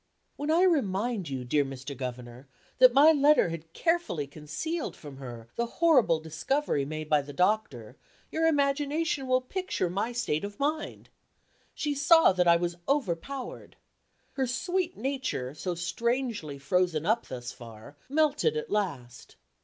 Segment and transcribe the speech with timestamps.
[0.35, 1.95] When I remind you, dear Mr.
[1.95, 2.47] Governor,
[2.79, 7.97] that my letter had carefully concealed from her the horrible discovery made by the doctor,
[8.31, 11.09] your imagination will picture my state of mind.
[11.75, 13.75] She saw that I was overpowered.
[14.31, 19.35] Her sweet nature, so strangely frozen up thus far, melted at last.